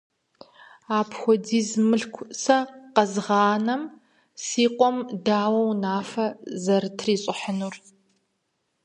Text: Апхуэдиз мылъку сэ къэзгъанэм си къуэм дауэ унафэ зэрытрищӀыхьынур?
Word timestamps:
Апхуэдиз 0.97 1.69
мылъку 1.87 2.23
сэ 2.41 2.57
къэзгъанэм 2.93 3.81
си 4.45 4.63
къуэм 4.77 4.97
дауэ 5.25 5.61
унафэ 5.71 6.25
зэрытрищӀыхьынур? 6.63 7.75